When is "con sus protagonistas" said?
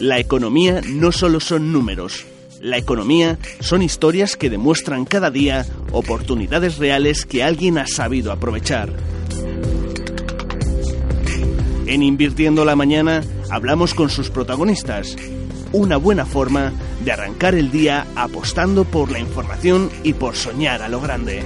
13.94-15.16